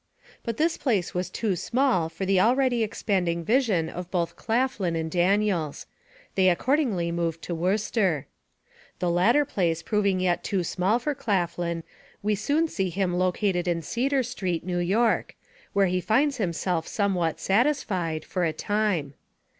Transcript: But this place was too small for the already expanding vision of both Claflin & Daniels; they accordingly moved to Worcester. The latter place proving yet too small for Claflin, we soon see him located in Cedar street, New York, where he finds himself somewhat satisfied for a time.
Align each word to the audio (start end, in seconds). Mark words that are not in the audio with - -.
But 0.43 0.57
this 0.57 0.77
place 0.77 1.13
was 1.13 1.29
too 1.29 1.55
small 1.55 2.09
for 2.09 2.25
the 2.25 2.39
already 2.39 2.81
expanding 2.81 3.43
vision 3.45 3.87
of 3.87 4.09
both 4.09 4.35
Claflin 4.35 4.95
& 5.09 5.09
Daniels; 5.09 5.85
they 6.33 6.49
accordingly 6.49 7.11
moved 7.11 7.43
to 7.43 7.53
Worcester. 7.53 8.25
The 8.97 9.11
latter 9.11 9.45
place 9.45 9.83
proving 9.83 10.19
yet 10.19 10.43
too 10.43 10.63
small 10.63 10.97
for 10.97 11.13
Claflin, 11.13 11.83
we 12.23 12.33
soon 12.33 12.67
see 12.67 12.89
him 12.89 13.13
located 13.13 13.67
in 13.67 13.83
Cedar 13.83 14.23
street, 14.23 14.63
New 14.65 14.79
York, 14.79 15.35
where 15.73 15.85
he 15.85 16.01
finds 16.01 16.37
himself 16.37 16.87
somewhat 16.87 17.39
satisfied 17.39 18.25
for 18.25 18.43
a 18.43 18.53
time. 18.53 19.13